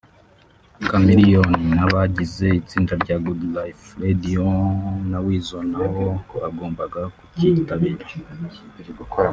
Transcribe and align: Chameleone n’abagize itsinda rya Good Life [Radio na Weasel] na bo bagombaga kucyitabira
Chameleone 0.87 1.57
n’abagize 1.75 2.45
itsinda 2.61 2.93
rya 3.03 3.15
Good 3.25 3.41
Life 3.57 3.83
[Radio 4.03 4.45
na 5.09 5.19
Weasel] 5.25 5.65
na 5.73 5.79
bo 5.93 6.03
bagombaga 6.41 7.01
kucyitabira 7.15 8.05